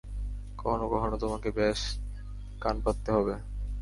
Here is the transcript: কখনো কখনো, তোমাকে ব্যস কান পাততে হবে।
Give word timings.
কখনো 0.57 0.85
কখনো, 0.89 1.15
তোমাকে 1.17 1.49
ব্যস 1.51 1.81
কান 2.61 2.75
পাততে 2.83 3.09
হবে। 3.11 3.33